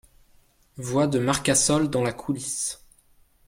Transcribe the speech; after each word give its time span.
Voix 0.77 1.05
de 1.05 1.19
Marcassol 1.19 1.87
dans 1.91 2.01
la 2.01 2.11
coulisse. 2.11 2.83